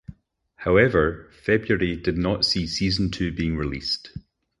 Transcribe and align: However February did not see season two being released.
However 0.55 1.29
February 1.43 1.95
did 1.95 2.17
not 2.17 2.43
see 2.43 2.65
season 2.65 3.11
two 3.11 3.31
being 3.31 3.55
released. 3.55 4.17